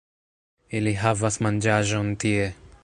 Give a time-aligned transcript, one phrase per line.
[0.79, 2.53] Ili havas manĝaĵon tie